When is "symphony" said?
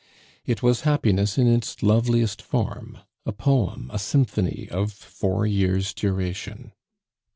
3.99-4.67